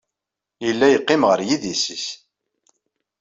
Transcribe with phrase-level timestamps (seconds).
[0.65, 2.05] Yella yeqqim ɣer yidis-is.